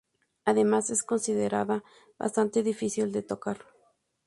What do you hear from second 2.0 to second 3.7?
bastante difícil de tocar.